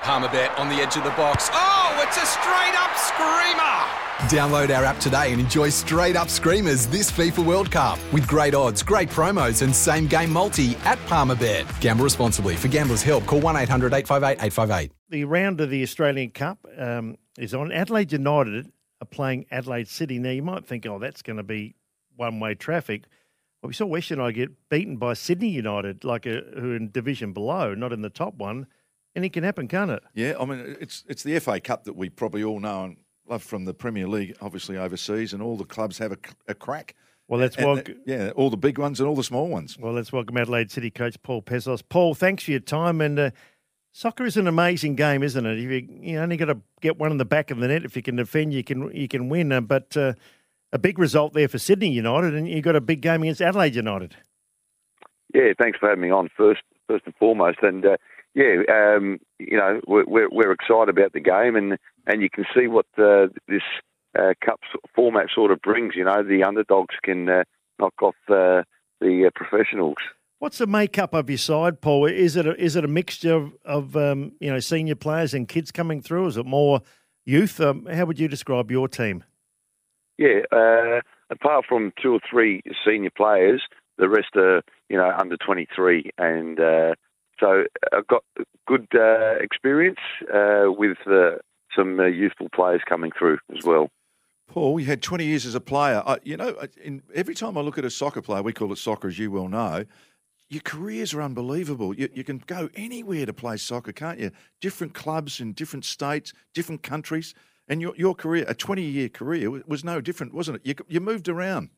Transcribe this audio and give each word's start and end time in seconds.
Palmerbet 0.00 0.56
on 0.58 0.68
the 0.68 0.76
edge 0.76 0.96
of 0.96 1.04
the 1.04 1.10
box. 1.10 1.48
Oh, 1.52 2.04
it's 2.06 2.16
a 2.16 2.26
straight 2.26 2.74
up 2.76 2.96
screamer! 2.96 4.06
Download 4.30 4.74
our 4.76 4.84
app 4.84 4.98
today 5.00 5.32
and 5.32 5.40
enjoy 5.40 5.68
straight 5.68 6.16
up 6.16 6.28
screamers 6.28 6.86
this 6.86 7.10
FIFA 7.10 7.44
World 7.44 7.70
Cup 7.70 7.98
with 8.12 8.26
great 8.28 8.54
odds, 8.54 8.82
great 8.82 9.08
promos, 9.08 9.62
and 9.62 9.74
same 9.74 10.06
game 10.06 10.32
multi 10.32 10.76
at 10.84 10.98
Palmerbet. 11.06 11.80
Gamble 11.80 12.04
responsibly. 12.04 12.54
For 12.56 12.68
gamblers' 12.68 13.02
help, 13.02 13.26
call 13.26 13.40
1 13.40 13.56
800 13.56 13.92
858 13.92 14.44
858. 14.44 14.92
The 15.08 15.24
round 15.24 15.60
of 15.60 15.70
the 15.70 15.82
Australian 15.82 16.30
Cup 16.30 16.64
um, 16.78 17.16
is 17.38 17.52
on. 17.52 17.72
Adelaide 17.72 18.12
United 18.12 18.70
are 19.00 19.06
playing 19.06 19.46
Adelaide 19.50 19.88
City. 19.88 20.18
Now, 20.18 20.30
you 20.30 20.42
might 20.42 20.66
think, 20.66 20.86
oh, 20.86 20.98
that's 20.98 21.22
going 21.22 21.38
to 21.38 21.42
be 21.42 21.74
one 22.14 22.38
way 22.38 22.54
traffic. 22.54 23.04
Well, 23.60 23.68
we 23.68 23.74
saw 23.74 23.86
Western 23.86 24.18
United 24.18 24.34
get 24.34 24.68
beaten 24.68 24.98
by 24.98 25.14
Sydney 25.14 25.48
United, 25.48 26.04
like 26.04 26.26
a, 26.26 26.42
who 26.58 26.72
are 26.72 26.76
in 26.76 26.90
division 26.90 27.32
below, 27.32 27.74
not 27.74 27.92
in 27.92 28.02
the 28.02 28.10
top 28.10 28.34
one. 28.34 28.66
Anything 29.16 29.32
can 29.32 29.44
happen, 29.44 29.66
can't 29.66 29.90
it? 29.90 30.02
Yeah, 30.14 30.34
I 30.38 30.44
mean, 30.44 30.76
it's 30.78 31.02
it's 31.08 31.22
the 31.22 31.38
FA 31.40 31.58
Cup 31.58 31.84
that 31.84 31.96
we 31.96 32.10
probably 32.10 32.44
all 32.44 32.60
know 32.60 32.84
and 32.84 32.96
love 33.26 33.42
from 33.42 33.64
the 33.64 33.72
Premier 33.72 34.06
League, 34.06 34.36
obviously 34.42 34.76
overseas, 34.76 35.32
and 35.32 35.42
all 35.42 35.56
the 35.56 35.64
clubs 35.64 35.96
have 35.98 36.12
a, 36.12 36.18
a 36.46 36.54
crack. 36.54 36.94
Well, 37.26 37.40
let's 37.40 37.56
And, 37.56 37.66
welcome. 37.66 37.96
yeah, 38.06 38.30
all 38.36 38.50
the 38.50 38.56
big 38.58 38.78
ones 38.78 39.00
and 39.00 39.08
all 39.08 39.16
the 39.16 39.24
small 39.24 39.48
ones. 39.48 39.78
Well, 39.78 39.94
let's 39.94 40.12
welcome 40.12 40.36
Adelaide 40.36 40.70
City 40.70 40.90
coach 40.90 41.20
Paul 41.22 41.40
Pesos. 41.42 41.80
Paul, 41.82 42.14
thanks 42.14 42.44
for 42.44 42.50
your 42.52 42.60
time. 42.60 43.00
And 43.00 43.18
uh, 43.18 43.30
soccer 43.92 44.24
is 44.26 44.36
an 44.36 44.46
amazing 44.46 44.94
game, 44.96 45.22
isn't 45.22 45.44
it? 45.46 45.58
If 45.58 45.70
you, 45.70 45.98
you 46.02 46.18
only 46.18 46.36
got 46.36 46.46
to 46.46 46.58
get 46.82 46.98
one 46.98 47.10
in 47.10 47.16
the 47.16 47.24
back 47.24 47.50
of 47.50 47.58
the 47.58 47.66
net. 47.68 47.84
If 47.84 47.96
you 47.96 48.02
can 48.02 48.16
defend, 48.16 48.52
you 48.52 48.62
can 48.62 48.94
you 48.94 49.08
can 49.08 49.28
win. 49.30 49.50
Uh, 49.50 49.62
but 49.62 49.96
uh, 49.96 50.12
a 50.74 50.78
big 50.78 50.98
result 50.98 51.32
there 51.32 51.48
for 51.48 51.58
Sydney 51.58 51.88
United, 51.90 52.34
and 52.34 52.46
you 52.46 52.60
got 52.60 52.76
a 52.76 52.80
big 52.82 53.00
game 53.00 53.22
against 53.22 53.40
Adelaide 53.40 53.74
United. 53.74 54.14
Yeah, 55.34 55.52
thanks 55.58 55.78
for 55.78 55.88
having 55.88 56.02
me 56.02 56.10
on 56.10 56.28
first, 56.36 56.60
first 56.86 57.06
and 57.06 57.14
foremost. 57.16 57.58
And 57.62 57.84
uh, 57.84 57.96
yeah, 58.36 58.56
um, 58.68 59.18
you 59.38 59.56
know, 59.56 59.80
we're, 59.86 60.04
we're 60.06 60.28
we're 60.30 60.52
excited 60.52 60.90
about 60.90 61.14
the 61.14 61.20
game, 61.20 61.56
and 61.56 61.78
and 62.06 62.20
you 62.20 62.28
can 62.28 62.44
see 62.54 62.66
what 62.66 62.84
uh, 62.98 63.28
this 63.48 63.62
uh, 64.16 64.34
cup 64.44 64.60
format 64.94 65.28
sort 65.34 65.50
of 65.50 65.62
brings. 65.62 65.94
You 65.96 66.04
know, 66.04 66.22
the 66.22 66.44
underdogs 66.44 66.94
can 67.02 67.26
uh, 67.30 67.44
knock 67.80 67.94
off 68.02 68.14
uh, 68.28 68.62
the 69.00 69.24
uh, 69.26 69.30
professionals. 69.34 69.96
What's 70.38 70.58
the 70.58 70.66
makeup 70.66 71.14
of 71.14 71.30
your 71.30 71.38
side, 71.38 71.80
Paul? 71.80 72.04
Is 72.04 72.36
it 72.36 72.46
a, 72.46 72.54
is 72.62 72.76
it 72.76 72.84
a 72.84 72.88
mixture 72.88 73.34
of, 73.34 73.52
of 73.64 73.96
um, 73.96 74.32
you 74.38 74.52
know 74.52 74.60
senior 74.60 74.96
players 74.96 75.32
and 75.32 75.48
kids 75.48 75.72
coming 75.72 76.02
through? 76.02 76.26
Is 76.26 76.36
it 76.36 76.44
more 76.44 76.82
youth? 77.24 77.58
Um, 77.58 77.86
how 77.86 78.04
would 78.04 78.20
you 78.20 78.28
describe 78.28 78.70
your 78.70 78.86
team? 78.86 79.24
Yeah, 80.18 80.40
uh, 80.52 81.00
apart 81.30 81.64
from 81.66 81.90
two 82.02 82.12
or 82.12 82.20
three 82.30 82.60
senior 82.86 83.10
players, 83.16 83.62
the 83.96 84.10
rest 84.10 84.36
are 84.36 84.60
you 84.90 84.98
know 84.98 85.10
under 85.18 85.38
twenty 85.38 85.66
three, 85.74 86.10
and 86.18 86.60
uh, 86.60 86.96
so 87.40 87.64
I've 87.92 88.06
got 88.06 88.24
good 88.66 88.86
uh, 88.94 89.34
experience 89.40 89.98
uh, 90.32 90.64
with 90.66 90.98
uh, 91.06 91.36
some 91.74 92.00
uh, 92.00 92.06
youthful 92.06 92.48
players 92.54 92.82
coming 92.88 93.12
through 93.16 93.38
as 93.56 93.64
well. 93.64 93.88
Paul, 94.48 94.78
you 94.78 94.86
had 94.86 95.02
20 95.02 95.24
years 95.24 95.44
as 95.44 95.54
a 95.54 95.60
player. 95.60 96.02
I, 96.06 96.18
you 96.22 96.36
know, 96.36 96.56
in, 96.82 97.02
every 97.14 97.34
time 97.34 97.58
I 97.58 97.60
look 97.60 97.78
at 97.78 97.84
a 97.84 97.90
soccer 97.90 98.22
player, 98.22 98.42
we 98.42 98.52
call 98.52 98.72
it 98.72 98.78
soccer, 98.78 99.08
as 99.08 99.18
you 99.18 99.30
well 99.30 99.48
know, 99.48 99.84
your 100.48 100.62
careers 100.62 101.12
are 101.14 101.22
unbelievable. 101.22 101.94
You, 101.94 102.08
you 102.14 102.22
can 102.22 102.42
go 102.46 102.68
anywhere 102.76 103.26
to 103.26 103.32
play 103.32 103.56
soccer, 103.56 103.92
can't 103.92 104.20
you? 104.20 104.30
Different 104.60 104.94
clubs 104.94 105.40
in 105.40 105.52
different 105.52 105.84
states, 105.84 106.32
different 106.54 106.82
countries. 106.82 107.34
And 107.68 107.80
your, 107.80 107.94
your 107.96 108.14
career, 108.14 108.44
a 108.46 108.54
20 108.54 108.82
year 108.82 109.08
career, 109.08 109.50
was 109.66 109.82
no 109.82 110.00
different, 110.00 110.32
wasn't 110.32 110.58
it? 110.58 110.66
You, 110.66 110.74
you 110.88 111.00
moved 111.00 111.28
around. 111.28 111.70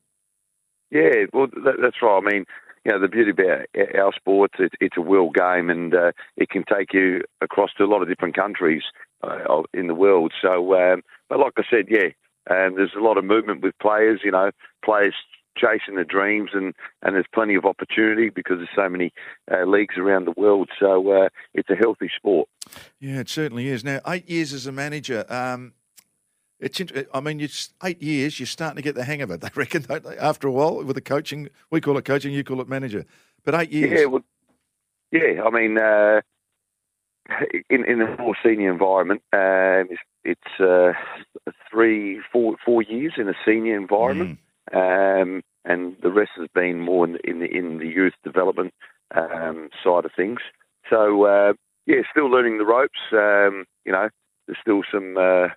Yeah, 0.90 1.24
well, 1.32 1.46
that, 1.64 1.76
that's 1.80 2.02
right. 2.02 2.22
I 2.22 2.30
mean, 2.30 2.44
you 2.88 2.94
know, 2.94 3.00
the 3.00 3.08
beauty 3.08 3.30
about 3.30 3.66
our 3.98 4.12
sports, 4.14 4.54
it, 4.58 4.72
it's 4.80 4.96
a 4.96 5.02
world 5.02 5.34
game, 5.34 5.68
and 5.68 5.94
uh, 5.94 6.12
it 6.38 6.48
can 6.48 6.64
take 6.64 6.94
you 6.94 7.20
across 7.42 7.70
to 7.76 7.84
a 7.84 7.86
lot 7.86 8.00
of 8.00 8.08
different 8.08 8.34
countries 8.34 8.82
uh, 9.22 9.62
in 9.74 9.88
the 9.88 9.94
world. 9.94 10.32
So, 10.40 10.74
um, 10.74 11.02
but 11.28 11.38
like 11.38 11.52
I 11.58 11.64
said, 11.70 11.88
yeah, 11.90 12.08
um, 12.50 12.76
there's 12.76 12.94
a 12.96 13.02
lot 13.02 13.18
of 13.18 13.26
movement 13.26 13.60
with 13.60 13.78
players. 13.78 14.20
You 14.24 14.30
know, 14.30 14.52
players 14.82 15.14
chasing 15.54 15.96
their 15.96 16.04
dreams, 16.04 16.50
and 16.54 16.72
and 17.02 17.14
there's 17.14 17.26
plenty 17.34 17.56
of 17.56 17.66
opportunity 17.66 18.30
because 18.30 18.56
there's 18.56 18.70
so 18.74 18.88
many 18.88 19.12
uh, 19.52 19.64
leagues 19.64 19.98
around 19.98 20.24
the 20.24 20.34
world. 20.38 20.70
So 20.80 21.12
uh, 21.12 21.28
it's 21.52 21.68
a 21.68 21.76
healthy 21.76 22.10
sport. 22.16 22.48
Yeah, 23.00 23.20
it 23.20 23.28
certainly 23.28 23.68
is. 23.68 23.84
Now, 23.84 24.00
eight 24.06 24.30
years 24.30 24.54
as 24.54 24.66
a 24.66 24.72
manager. 24.72 25.26
Um, 25.28 25.74
it's. 26.60 26.80
I 27.14 27.20
mean, 27.20 27.40
it's 27.40 27.72
eight 27.84 28.02
years. 28.02 28.38
You're 28.40 28.46
starting 28.46 28.76
to 28.76 28.82
get 28.82 28.94
the 28.94 29.04
hang 29.04 29.22
of 29.22 29.30
it. 29.30 29.40
They 29.48 29.50
reckon, 29.54 29.82
don't 29.82 30.04
they? 30.04 30.16
After 30.18 30.48
a 30.48 30.52
while, 30.52 30.82
with 30.82 30.96
the 30.96 31.00
coaching, 31.00 31.48
we 31.70 31.80
call 31.80 31.96
it 31.98 32.04
coaching, 32.04 32.32
you 32.32 32.44
call 32.44 32.60
it 32.60 32.68
manager. 32.68 33.04
But 33.44 33.54
eight 33.54 33.70
years. 33.70 34.00
Yeah, 34.00 34.06
well, 34.06 34.24
yeah. 35.12 35.42
I 35.42 35.50
mean, 35.50 35.78
uh, 35.78 36.20
in 37.70 37.84
in 37.84 38.00
a 38.00 38.16
more 38.18 38.36
senior 38.44 38.72
environment, 38.72 39.22
um, 39.32 39.88
it's, 39.90 40.00
it's 40.24 40.60
uh, 40.60 40.92
three, 41.70 42.20
four, 42.32 42.56
four 42.64 42.82
years 42.82 43.14
in 43.16 43.28
a 43.28 43.34
senior 43.44 43.76
environment, 43.76 44.38
um, 44.72 45.42
and 45.64 45.96
the 46.02 46.10
rest 46.10 46.32
has 46.36 46.48
been 46.54 46.80
more 46.80 47.06
in 47.06 47.12
the 47.12 47.30
in 47.30 47.38
the, 47.40 47.46
in 47.46 47.78
the 47.78 47.86
youth 47.86 48.14
development 48.24 48.74
um, 49.14 49.68
side 49.84 50.04
of 50.04 50.10
things. 50.16 50.40
So 50.90 51.24
uh, 51.24 51.52
yeah, 51.86 52.02
still 52.10 52.30
learning 52.30 52.58
the 52.58 52.64
ropes. 52.64 52.98
Um, 53.12 53.64
you 53.84 53.92
know, 53.92 54.08
there's 54.46 54.58
still 54.60 54.82
some 54.92 55.16
uh, 55.16 55.48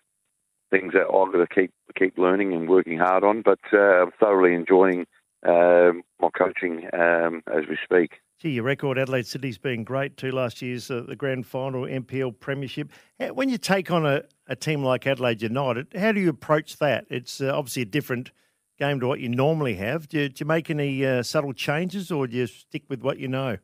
things 0.72 0.94
that 0.94 1.04
I've 1.04 1.32
got 1.32 1.48
to 1.48 1.48
keep 1.48 1.72
keep 1.98 2.18
learning 2.18 2.54
and 2.54 2.68
working 2.68 2.98
hard 2.98 3.24
on, 3.24 3.42
but 3.44 3.60
uh, 3.74 4.04
I'm 4.04 4.12
thoroughly 4.20 4.56
enjoying 4.56 5.06
um 5.48 6.04
my 6.20 6.30
coaching 6.38 6.88
um, 6.94 7.44
as 7.48 7.64
we 7.70 7.78
speak. 7.84 8.20
Gee, 8.40 8.52
your 8.52 8.64
record, 8.64 8.98
Adelaide 8.98 9.28
City's 9.28 9.60
been 9.60 9.84
great 9.84 10.18
too. 10.18 10.32
Last 10.32 10.64
year's 10.64 10.90
uh, 10.90 11.04
the 11.08 11.16
grand 11.16 11.46
final, 11.46 11.84
NPL 11.84 12.40
Premiership. 12.40 12.92
When 13.34 13.50
you 13.50 13.60
take 13.60 13.92
on 13.92 14.04
a, 14.04 14.24
a 14.48 14.56
team 14.56 14.84
like 14.84 15.06
Adelaide 15.06 15.44
United, 15.44 15.94
how 15.96 16.12
do 16.12 16.20
you 16.20 16.30
approach 16.30 16.78
that? 16.78 17.06
It's 17.10 17.40
uh, 17.40 17.56
obviously 17.56 17.84
a 17.84 17.86
different 17.86 18.32
game 18.80 19.00
to 19.00 19.08
what 19.08 19.20
you 19.20 19.30
normally 19.30 19.76
have. 19.76 20.10
Do 20.10 20.22
you, 20.22 20.30
do 20.30 20.42
you 20.42 20.48
make 20.48 20.72
any 20.72 21.06
uh, 21.06 21.22
subtle 21.22 21.54
changes, 21.54 22.12
or 22.12 22.26
do 22.26 22.36
you 22.36 22.48
stick 22.48 22.82
with 22.90 23.04
what 23.04 23.20
you 23.20 23.28
know? 23.28 23.58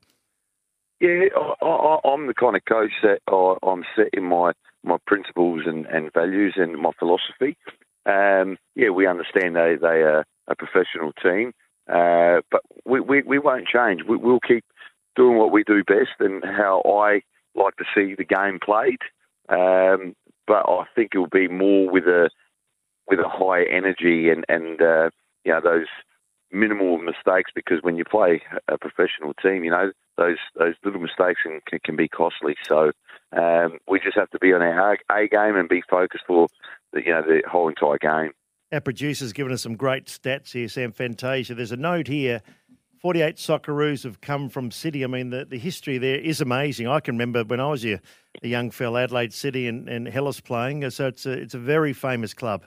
Yeah, 0.99 1.25
I, 1.35 1.65
I, 1.65 1.99
I'm 2.05 2.27
the 2.27 2.33
kind 2.33 2.55
of 2.55 2.65
coach 2.65 2.91
that 3.03 3.19
I, 3.27 3.55
I'm 3.67 3.83
set 3.95 4.09
in 4.13 4.23
my, 4.23 4.53
my 4.83 4.97
principles 5.05 5.63
and, 5.65 5.85
and 5.85 6.11
values 6.13 6.55
and 6.57 6.77
my 6.77 6.91
philosophy. 6.97 7.57
Um, 8.05 8.57
yeah, 8.75 8.89
we 8.89 9.05
understand 9.05 9.55
they 9.55 9.75
they 9.79 10.01
are 10.01 10.25
a 10.47 10.55
professional 10.55 11.11
team, 11.21 11.51
uh, 11.91 12.41
but 12.49 12.61
we, 12.85 13.01
we, 13.01 13.21
we 13.21 13.37
won't 13.37 13.67
change. 13.67 14.01
We, 14.07 14.15
we'll 14.17 14.39
keep 14.39 14.63
doing 15.15 15.37
what 15.37 15.51
we 15.51 15.63
do 15.63 15.83
best 15.83 16.15
and 16.19 16.43
how 16.43 16.81
I 16.85 17.21
like 17.53 17.75
to 17.77 17.85
see 17.93 18.15
the 18.15 18.23
game 18.23 18.59
played. 18.63 18.99
Um, 19.49 20.15
but 20.45 20.63
I 20.67 20.85
think 20.95 21.11
it 21.13 21.17
will 21.17 21.27
be 21.27 21.47
more 21.47 21.89
with 21.91 22.05
a 22.05 22.29
with 23.09 23.19
a 23.19 23.27
high 23.29 23.63
energy 23.63 24.29
and 24.29 24.45
and 24.47 24.81
uh, 24.81 25.09
you 25.43 25.51
know 25.51 25.61
those 25.61 25.87
minimal 26.51 26.97
mistakes 26.97 27.51
because 27.53 27.79
when 27.81 27.97
you 27.97 28.05
play 28.05 28.41
a 28.67 28.77
professional 28.77 29.33
team, 29.33 29.63
you 29.63 29.71
know 29.71 29.91
those 30.17 30.37
those 30.57 30.75
little 30.83 31.01
mistakes 31.01 31.41
can 31.43 31.79
can, 31.83 31.95
be 31.95 32.07
costly. 32.07 32.55
So 32.67 32.91
um, 33.35 33.79
we 33.87 33.99
just 33.99 34.17
have 34.17 34.29
to 34.31 34.39
be 34.39 34.53
on 34.53 34.61
our 34.61 34.97
A 35.11 35.27
game 35.27 35.55
and 35.55 35.69
be 35.69 35.83
focused 35.89 36.25
for 36.25 36.47
the, 36.93 37.03
you 37.03 37.11
know 37.11 37.21
the 37.21 37.43
whole 37.49 37.69
entire 37.69 37.97
game. 37.97 38.31
Our 38.71 38.81
producer's 38.81 39.31
given 39.31 39.53
us 39.53 39.61
some 39.61 39.75
great 39.75 40.07
stats 40.07 40.51
here, 40.51 40.67
Sam 40.67 40.91
Fantasia. 40.91 41.55
There's 41.55 41.71
a 41.71 41.77
note 41.77 42.07
here 42.07 42.41
48 42.99 43.35
Socceroos 43.35 44.03
have 44.03 44.21
come 44.21 44.49
from 44.49 44.71
City. 44.71 45.03
I 45.03 45.07
mean, 45.07 45.29
the, 45.29 45.45
the 45.45 45.57
history 45.57 45.97
there 45.97 46.19
is 46.19 46.41
amazing. 46.41 46.87
I 46.87 46.99
can 46.99 47.15
remember 47.15 47.43
when 47.43 47.59
I 47.59 47.69
was 47.69 47.85
a, 47.85 47.99
a 48.41 48.47
young 48.47 48.71
fella, 48.71 49.03
Adelaide 49.03 49.33
City 49.33 49.67
and, 49.67 49.87
and 49.87 50.07
Hellas 50.07 50.39
playing. 50.39 50.89
So 50.89 51.07
it's 51.07 51.25
a, 51.25 51.31
it's 51.31 51.53
a 51.53 51.59
very 51.59 51.93
famous 51.93 52.33
club. 52.33 52.65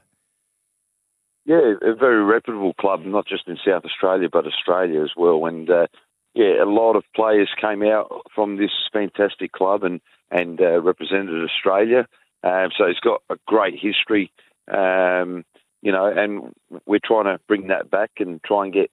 Yeah, 1.50 1.74
a 1.82 1.96
very 1.96 2.22
reputable 2.22 2.74
club, 2.74 3.04
not 3.04 3.26
just 3.26 3.48
in 3.48 3.58
South 3.66 3.84
Australia 3.84 4.28
but 4.30 4.46
Australia 4.46 5.02
as 5.02 5.10
well. 5.16 5.46
And 5.46 5.68
uh, 5.68 5.88
yeah, 6.32 6.62
a 6.62 6.64
lot 6.64 6.94
of 6.94 7.02
players 7.12 7.48
came 7.60 7.82
out 7.82 8.22
from 8.32 8.56
this 8.56 8.70
fantastic 8.92 9.50
club 9.50 9.82
and 9.82 10.00
and 10.30 10.60
uh, 10.60 10.80
represented 10.80 11.42
Australia. 11.42 12.06
Um, 12.44 12.68
so 12.78 12.84
it's 12.84 13.00
got 13.00 13.22
a 13.30 13.34
great 13.48 13.74
history, 13.74 14.30
um, 14.72 15.44
you 15.82 15.90
know, 15.90 16.06
and 16.06 16.54
we're 16.86 17.00
trying 17.04 17.24
to 17.24 17.40
bring 17.48 17.66
that 17.66 17.90
back 17.90 18.12
and 18.20 18.40
try 18.44 18.66
and 18.66 18.72
get 18.72 18.92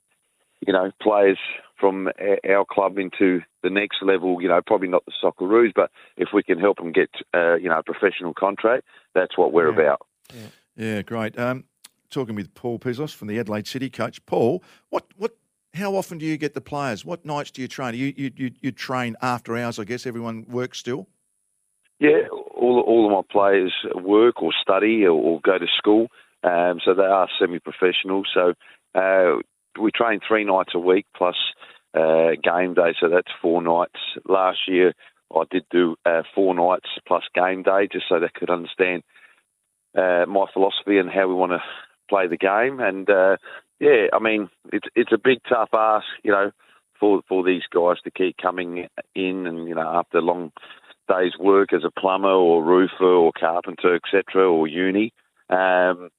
you 0.66 0.74
know, 0.74 0.90
players 1.00 1.38
from 1.80 2.10
our 2.50 2.66
club 2.66 2.98
into 2.98 3.42
the 3.62 3.70
next 3.70 3.98
level. 4.02 4.42
You 4.42 4.48
know, 4.48 4.62
probably 4.66 4.88
not 4.88 5.04
the 5.06 5.14
Socceroos, 5.24 5.74
but 5.76 5.92
if 6.18 6.30
we 6.34 6.42
can 6.42 6.60
help 6.60 6.78
them 6.78 6.92
get, 6.92 7.12
uh, 7.36 7.54
you 7.58 7.70
know, 7.70 7.78
a 7.78 7.84
professional 7.84 8.34
contract, 8.34 8.84
that's 9.14 9.38
what 9.38 9.54
we're 9.54 9.70
Yeah. 9.70 9.76
about. 9.84 10.02
Yeah, 10.76 11.02
great. 11.04 11.38
Um, 11.38 11.66
talking 12.10 12.36
with 12.36 12.54
Paul 12.54 12.80
Pizos 12.80 13.14
from 13.14 13.28
the 13.28 13.40
Adelaide 13.40 13.68
City 13.68 13.90
coach. 13.90 14.26
Paul, 14.26 14.64
what 14.90 15.06
what? 15.18 15.38
How 15.74 15.96
often 15.96 16.18
do 16.18 16.26
you 16.26 16.38
get 16.38 16.54
the 16.54 16.62
players? 16.62 17.06
What 17.06 17.26
nights 17.26 17.52
do 17.52 17.62
you 17.62 17.68
train? 17.68 17.94
You 17.96 18.14
you 18.16 18.32
you, 18.36 18.52
you 18.62 18.72
train 18.72 19.16
after 19.22 19.56
hours, 19.58 19.80
I 19.80 19.84
guess. 19.84 20.06
Everyone 20.06 20.46
works 20.50 20.80
still. 20.80 21.08
Yeah, 22.00 22.28
all 22.32 22.80
all 22.82 23.06
of 23.06 23.12
my 23.12 23.22
players 23.32 23.74
work 23.96 24.42
or 24.42 24.52
study 24.62 25.04
or, 25.04 25.12
or 25.12 25.40
go 25.42 25.58
to 25.58 25.68
school, 25.78 26.08
um, 26.44 26.80
so 26.84 26.94
they 26.94 27.04
are 27.04 27.28
semi-professional. 27.40 28.24
So 28.34 28.54
uh, 28.96 29.42
we 29.82 29.92
train 29.92 30.20
three 30.28 30.44
nights 30.44 30.74
a 30.76 30.80
week 30.80 31.06
plus 31.16 31.36
uh, 31.94 32.32
game 32.44 32.74
day, 32.74 32.94
so 33.00 33.10
that's 33.10 33.32
four 33.42 33.62
nights. 33.62 34.00
Last 34.28 34.60
year 34.68 34.94
I 35.36 35.44
did 35.50 35.66
do 35.72 35.96
uh, 36.06 36.24
four 36.34 36.54
nights 36.54 36.90
plus 37.08 37.24
game 37.34 37.64
day, 37.64 37.88
just 37.92 38.06
so 38.08 38.20
they 38.20 38.30
could 38.34 38.50
understand 38.50 39.04
uh, 39.98 40.26
my 40.28 40.46
philosophy 40.54 40.98
and 41.00 41.10
how 41.10 41.28
we 41.28 41.34
want 41.34 41.52
to 41.54 41.62
play 42.10 42.28
the 42.28 42.38
game. 42.38 42.80
And 42.80 43.10
uh, 43.10 43.38
yeah, 43.80 44.08
I 44.14 44.20
mean 44.20 44.50
it's 44.72 44.88
it's 44.96 45.12
a 45.12 45.18
big 45.18 45.40
tough 45.48 45.70
ask, 45.74 46.06
you 46.24 46.32
know, 46.32 46.52
for 47.00 47.22
for 47.28 47.44
these 47.44 47.64
guys 47.72 47.98
to 48.04 48.12
keep 48.12 48.38
coming 48.38 48.88
in 49.16 49.48
and 49.48 49.68
you 49.68 49.76
know 49.76 49.88
after 49.88 50.22
long 50.22 50.52
days 51.08 51.34
work 51.40 51.74
as 51.74 51.84
a 51.84 52.00
plumber 52.00 52.30
or 52.30 52.64
roofer 52.64 53.06
or 53.06 53.32
carpenter, 53.32 53.96
etc., 53.96 54.50
or 54.50 54.68
uni. 54.68 55.14
Um, 55.50 56.10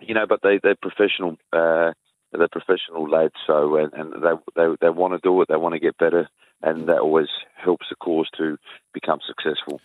you 0.00 0.14
know, 0.14 0.26
but 0.26 0.40
they 0.42 0.58
they're 0.62 0.74
professional. 0.74 1.36
Uh, 1.52 1.92
they're 2.32 2.48
professional 2.48 3.08
lads, 3.08 3.34
so 3.46 3.76
and, 3.76 3.92
and 3.92 4.12
they 4.14 4.30
they 4.56 4.74
they 4.80 4.90
want 4.90 5.14
to 5.14 5.20
do 5.22 5.40
it. 5.42 5.48
They 5.48 5.56
want 5.56 5.74
to 5.74 5.80
get 5.80 5.98
better, 5.98 6.28
and 6.62 6.88
that 6.88 6.98
always 6.98 7.28
helps 7.56 7.86
the 7.90 7.96
cause 7.96 8.28
to 8.38 8.56
become 8.92 9.20
successful. 9.26 9.80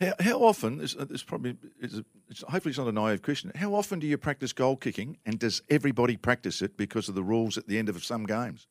How, 0.00 0.12
how 0.20 0.38
often? 0.44 0.78
This, 0.78 0.96
uh, 0.96 1.04
this 1.04 1.22
probably 1.22 1.56
is. 1.80 2.00
It's, 2.28 2.42
hopefully, 2.42 2.70
it's 2.70 2.78
not 2.78 2.88
a 2.88 2.92
naive 2.92 3.22
question. 3.22 3.52
How 3.54 3.74
often 3.74 3.98
do 3.98 4.06
you 4.06 4.16
practice 4.16 4.52
goal 4.52 4.76
kicking, 4.76 5.18
and 5.26 5.38
does 5.38 5.62
everybody 5.68 6.16
practice 6.16 6.62
it 6.62 6.76
because 6.76 7.08
of 7.08 7.14
the 7.14 7.22
rules 7.22 7.58
at 7.58 7.66
the 7.66 7.78
end 7.78 7.88
of 7.88 8.02
some 8.04 8.24
games? 8.24 8.66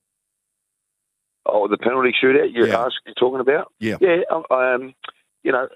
Oh, 1.46 1.68
the 1.68 1.78
penalty 1.78 2.14
shootout 2.24 2.52
you 2.54 2.66
Yeah. 2.68 2.80
ask 2.84 2.94
you're 3.06 3.16
talking 3.16 3.40
about? 3.42 3.72
Yeah. 3.80 3.98
Yeah, 4.02 4.18
um, 4.52 4.94
you 5.44 5.52
know, 5.52 5.68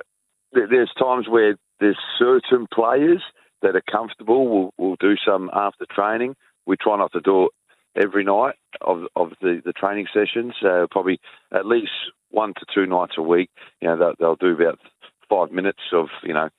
there- 0.52 0.68
there's 0.68 0.92
times 1.00 1.28
where 1.28 1.56
there's 1.80 1.98
certain 2.18 2.68
players 2.74 3.22
that 3.62 3.76
are 3.76 3.82
comfortable. 3.92 4.48
Will 4.48 4.74
will 4.78 4.96
do 5.00 5.16
some 5.26 5.50
after 5.54 5.86
training. 5.86 6.36
We 6.66 6.78
try 6.78 6.98
not 6.98 7.12
to 7.14 7.22
do 7.22 7.46
it 7.46 7.52
every 7.96 8.24
night 8.24 8.56
of 8.82 9.08
of 9.16 9.34
the, 9.42 9.62
the 9.64 9.74
training 9.74 10.08
sessions. 10.14 10.54
Uh, 10.64 10.88
probably 10.92 11.20
at 11.52 11.66
least 11.66 11.92
one 12.30 12.54
to 12.56 12.66
two 12.74 12.86
nights 12.86 13.14
a 13.18 13.22
week. 13.22 13.50
You 13.82 13.88
know, 13.90 13.98
they'll, 13.98 14.14
they'll 14.20 14.36
do 14.36 14.54
about 14.54 14.80
five 15.34 15.52
minutes 15.52 15.82
of 15.94 16.08
you 16.24 16.34
know 16.34 16.50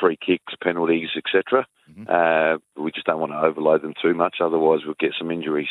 free 0.00 0.18
kicks, 0.24 0.54
penalties, 0.62 1.10
etc. 1.16 1.66
Uh, 2.08 2.58
we 2.82 2.90
just 2.90 3.06
don't 3.06 3.20
want 3.20 3.32
to 3.32 3.38
overload 3.38 3.82
them 3.82 3.94
too 4.00 4.14
much, 4.14 4.36
otherwise 4.40 4.80
we'll 4.84 4.94
get 4.98 5.12
some 5.18 5.30
injuries. 5.30 5.68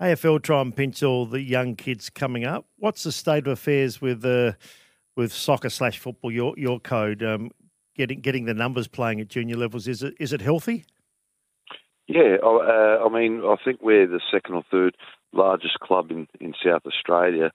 AFL 0.00 0.42
try 0.42 0.60
and 0.60 0.74
pinch 0.74 1.02
all 1.02 1.26
the 1.26 1.40
young 1.40 1.74
kids 1.74 2.10
coming 2.10 2.44
up. 2.44 2.66
What's 2.78 3.02
the 3.04 3.12
state 3.12 3.46
of 3.46 3.52
affairs 3.52 4.00
with 4.00 4.24
uh, 4.24 4.52
with 5.16 5.32
soccer 5.32 5.70
slash 5.70 5.98
football? 5.98 6.30
Your 6.30 6.54
your 6.56 6.80
code 6.80 7.22
um, 7.22 7.50
getting 7.96 8.20
getting 8.20 8.44
the 8.44 8.54
numbers 8.54 8.88
playing 8.88 9.20
at 9.20 9.28
junior 9.28 9.56
levels 9.56 9.88
is 9.88 10.02
it 10.02 10.14
is 10.20 10.32
it 10.32 10.40
healthy? 10.40 10.84
Yeah, 12.08 12.36
I- 12.42 12.46
uh, 12.46 13.06
I 13.06 13.08
mean, 13.08 13.42
I 13.44 13.56
think 13.64 13.80
we're 13.80 14.06
the 14.06 14.20
second 14.30 14.54
or 14.56 14.64
third 14.70 14.96
largest 15.32 15.78
club 15.80 16.10
in, 16.10 16.26
in 16.40 16.52
South 16.64 16.82
Australia 16.86 17.52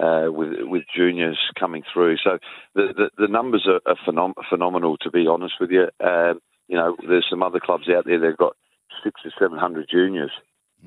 uh, 0.00 0.32
with 0.32 0.50
with 0.62 0.84
juniors 0.96 1.38
coming 1.58 1.82
through. 1.92 2.16
So 2.24 2.38
the 2.74 2.88
the, 2.96 3.10
the 3.18 3.28
numbers 3.28 3.68
are, 3.68 3.80
are 3.90 3.98
phenom- 4.06 4.42
phenomenal, 4.48 4.96
to 4.98 5.10
be 5.10 5.26
honest 5.26 5.54
with 5.60 5.70
you. 5.70 5.88
Um, 6.00 6.40
you 6.68 6.76
know, 6.76 6.96
there's 7.06 7.26
some 7.28 7.42
other 7.42 7.60
clubs 7.60 7.88
out 7.88 8.04
there 8.06 8.18
that've 8.20 8.36
got 8.36 8.56
six 9.04 9.20
or 9.24 9.32
seven 9.38 9.58
hundred 9.58 9.88
juniors. 9.90 10.32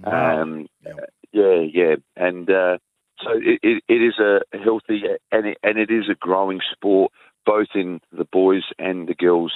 Um, 0.03 0.67
Yeah. 0.85 0.93
yeah, 1.31 1.59
yeah, 1.73 1.95
and 2.15 2.49
uh, 2.49 2.77
so 3.21 3.31
it, 3.35 3.59
it, 3.61 3.83
it 3.87 4.01
is 4.01 4.19
a 4.19 4.41
healthy 4.57 5.03
and 5.31 5.45
it, 5.47 5.57
and 5.63 5.77
it 5.77 5.91
is 5.91 6.09
a 6.09 6.15
growing 6.15 6.61
sport, 6.71 7.11
both 7.45 7.67
in 7.75 8.01
the 8.11 8.25
boys 8.25 8.63
and 8.79 9.07
the 9.07 9.13
girls 9.13 9.53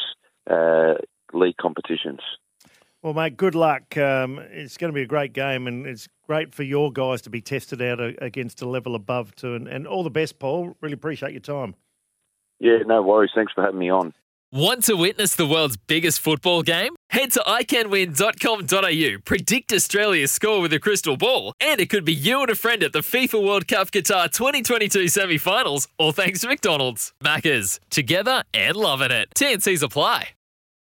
uh, 0.50 0.96
league 1.34 1.58
competitions. 1.58 2.22
Well, 3.04 3.14
mate, 3.14 3.38
good 3.38 3.56
luck. 3.56 3.96
Um, 3.98 4.40
it's 4.40 4.76
going 4.78 4.92
to 4.92 4.96
be 4.96 5.04
a 5.04 5.08
great 5.08 5.32
game, 5.34 5.68
and 5.68 5.86
it's 5.86 6.08
great 6.26 6.54
for 6.54 6.64
your 6.64 6.92
guys 6.92 7.22
to 7.24 7.30
be 7.30 7.42
tested 7.42 7.82
out 7.82 8.00
a- 8.00 8.16
against 8.24 8.62
a 8.62 8.68
level 8.68 8.96
above 8.96 9.36
too. 9.36 9.54
And, 9.56 9.68
and 9.68 9.86
all 9.88 10.04
the 10.04 10.10
best, 10.10 10.40
Paul. 10.40 10.76
Really 10.82 10.94
appreciate 10.96 11.32
your 11.32 11.42
time. 11.42 11.76
Yeah, 12.60 12.80
no 12.86 13.02
worries. 13.04 13.32
Thanks 13.36 13.54
for 13.54 13.64
having 13.64 13.80
me 13.80 13.90
on. 13.90 14.14
Want 14.52 14.86
to 14.86 14.96
witness 14.96 15.36
the 15.36 15.46
world's 15.46 15.76
biggest 15.76 16.22
football 16.22 16.64
game? 16.64 16.96
Head 17.10 17.32
to 17.34 17.42
iCanWin.com.au, 17.42 19.18
predict 19.26 19.74
Australia's 19.74 20.32
score 20.32 20.62
with 20.62 20.72
a 20.74 20.80
crystal 20.80 21.18
ball, 21.18 21.54
and 21.60 21.82
it 21.82 21.90
could 21.90 22.06
be 22.06 22.14
you 22.14 22.42
and 22.42 22.50
a 22.50 22.56
friend 22.56 22.82
at 22.82 22.94
the 22.94 23.00
FIFA 23.00 23.46
World 23.46 23.68
Cup 23.68 23.92
Qatar 23.92 24.32
2022 24.32 25.10
semi 25.10 25.38
finals, 25.38 25.88
all 25.98 26.14
thanks 26.14 26.42
to 26.42 26.48
McDonald's. 26.48 27.14
Maccas, 27.22 27.80
together 27.90 28.44
and 28.54 28.76
loving 28.78 29.12
it. 29.12 29.30
TNCs 29.36 29.84
apply. 29.84 30.30